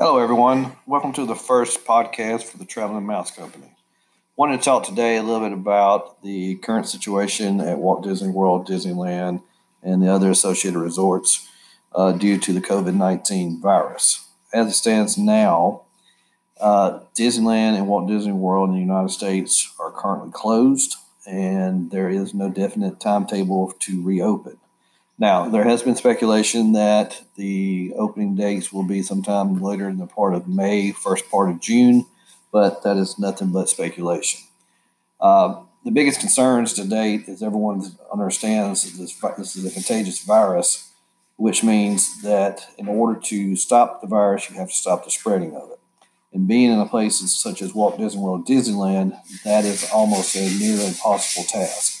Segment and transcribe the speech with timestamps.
[0.00, 0.76] Hello, everyone.
[0.86, 3.74] Welcome to the first podcast for the Traveling Mouse Company.
[4.36, 8.68] Wanted to talk today a little bit about the current situation at Walt Disney World,
[8.68, 9.42] Disneyland,
[9.82, 11.48] and the other associated resorts
[11.96, 14.28] uh, due to the COVID 19 virus.
[14.52, 15.82] As it stands now,
[16.60, 20.94] uh, Disneyland and Walt Disney World in the United States are currently closed,
[21.26, 24.58] and there is no definite timetable to reopen.
[25.18, 30.06] Now, there has been speculation that the opening dates will be sometime later in the
[30.06, 32.06] part of May, first part of June,
[32.52, 34.40] but that is nothing but speculation.
[35.20, 40.92] Uh, the biggest concerns to date, as everyone understands, this, this is a contagious virus,
[41.36, 45.56] which means that in order to stop the virus, you have to stop the spreading
[45.56, 45.80] of it.
[46.32, 50.58] And being in a place such as Walt Disney World, Disneyland, that is almost a
[50.58, 51.97] near impossible task.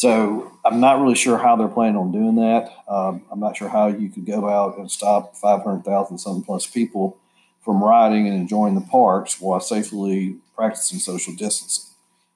[0.00, 2.72] So I'm not really sure how they're planning on doing that.
[2.88, 7.18] Um, I'm not sure how you could go out and stop 500,000 something plus people
[7.62, 11.92] from riding and enjoying the parks while safely practicing social distancing.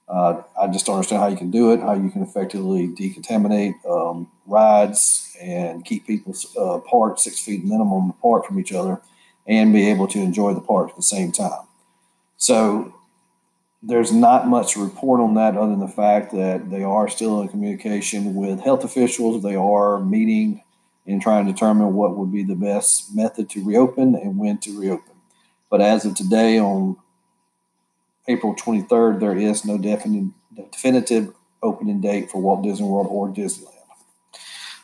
[0.06, 3.76] Uh, I just don't understand how you can do it, how you can effectively decontaminate
[3.88, 9.00] um, rides and keep people uh, apart, six feet minimum apart from each other,
[9.46, 11.62] and be able to enjoy the park at the same time.
[12.36, 12.94] So
[13.86, 17.48] there's not much report on that other than the fact that they are still in
[17.48, 19.42] communication with health officials.
[19.42, 20.62] They are meeting
[21.06, 24.78] and trying to determine what would be the best method to reopen and when to
[24.78, 25.12] reopen.
[25.70, 26.96] But as of today, on
[28.26, 30.32] April 23rd, there is no definite,
[30.72, 33.70] definitive opening date for Walt Disney World or Disneyland.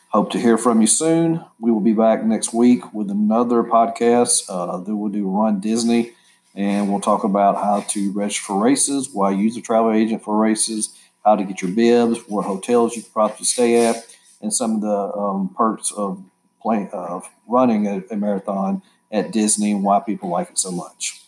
[0.09, 1.43] Hope to hear from you soon.
[1.59, 6.11] We will be back next week with another podcast uh, that will do Run Disney
[6.55, 10.37] and we'll talk about how to register for races, why use a travel agent for
[10.37, 13.95] races, how to get your bibs, what hotels you can probably stay at,
[14.41, 16.23] and some of the um, perks of
[16.61, 21.21] playing of running a, a, marathon at Disney and why people like it so much.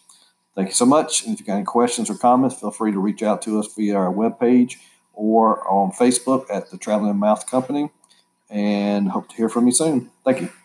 [0.56, 1.24] Thank you so much.
[1.24, 3.74] And if you got any questions or comments, feel free to reach out to us
[3.74, 4.76] via our webpage
[5.14, 7.90] or on Facebook at the Traveling Mouse Company.
[8.50, 10.12] And hope to hear from you soon.
[10.24, 10.63] Thank you.